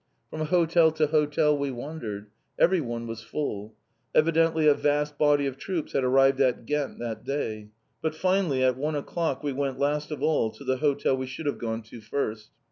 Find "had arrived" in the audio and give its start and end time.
5.93-6.41